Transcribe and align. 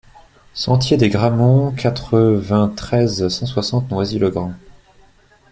Sentier 0.55 0.97
des 0.97 1.09
Grammonts, 1.11 1.73
quatre-vingt-treize, 1.73 3.27
cent 3.27 3.45
soixante 3.45 3.91
Noisy-le-Grand 3.91 4.55